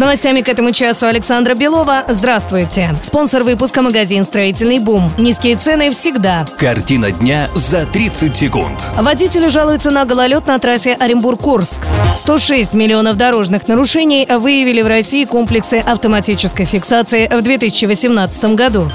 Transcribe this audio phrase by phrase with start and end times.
[0.00, 2.04] Новостями к этому часу Александра Белова.
[2.08, 2.94] Здравствуйте.
[3.02, 5.12] Спонсор выпуска магазин «Строительный бум».
[5.18, 6.46] Низкие цены всегда.
[6.56, 8.94] Картина дня за 30 секунд.
[8.96, 11.82] Водители жалуются на гололед на трассе Оренбург-Курск.
[12.14, 18.90] 106 миллионов дорожных нарушений выявили в России комплексы автоматической фиксации в 2018 году.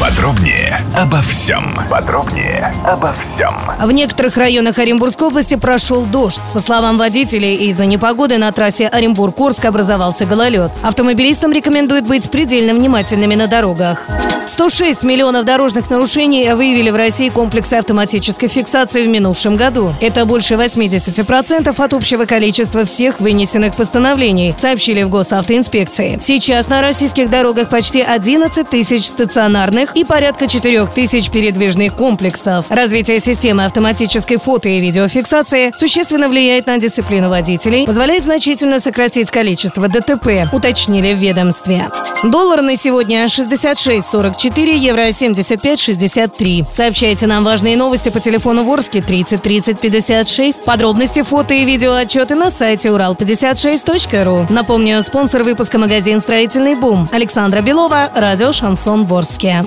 [0.00, 1.78] Подробнее обо всем.
[1.90, 3.54] Подробнее обо всем.
[3.78, 6.54] В некоторых районах Оренбургской области прошел дождь.
[6.54, 10.72] По словам водителей, из-за непогоды на трассе Оренбург-Курск образовался гололед.
[10.82, 14.06] Автомобилистам рекомендуют быть предельно внимательными на дорогах.
[14.50, 19.94] 106 миллионов дорожных нарушений выявили в России комплексы автоматической фиксации в минувшем году.
[20.00, 26.18] Это больше 80% от общего количества всех вынесенных постановлений, сообщили в госавтоинспекции.
[26.20, 32.64] Сейчас на российских дорогах почти 11 тысяч стационарных и порядка 4 тысяч передвижных комплексов.
[32.70, 39.86] Развитие системы автоматической фото- и видеофиксации существенно влияет на дисциплину водителей, позволяет значительно сократить количество
[39.86, 41.88] ДТП, уточнили в ведомстве.
[42.24, 46.66] Доллар на сегодня 66.44, евро 75.63.
[46.70, 50.64] Сообщайте нам важные новости по телефону Ворске 30 30 56.
[50.64, 54.46] Подробности, фото и видео отчеты на сайте урал56.ру.
[54.50, 57.08] Напомню, спонсор выпуска магазин «Строительный бум».
[57.12, 59.64] Александра Белова, радио «Шансон Ворске».